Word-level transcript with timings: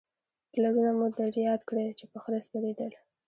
پلرونه 0.51 0.91
مو 0.97 1.07
در 1.19 1.33
یاد 1.47 1.61
کړئ 1.69 1.87
چې 1.99 2.05
په 2.11 2.17
خره 2.23 2.39
سپرېدل 2.45 2.91